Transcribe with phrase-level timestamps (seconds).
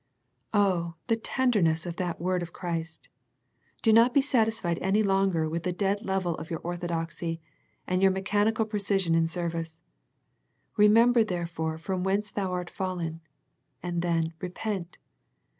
[0.55, 3.07] Oh, the tender ness of that word of Christ.
[3.83, 7.39] Do not be satis fied any longer with the dead level of your orthodoxy,
[7.85, 9.77] and your mechanical pre5sion in service."
[10.75, 13.21] Remember therefore from whence thou art fallen."
[13.83, 14.97] And then" repent."